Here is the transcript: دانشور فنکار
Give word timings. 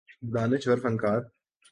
دانشور 0.33 0.77
فنکار 0.83 1.21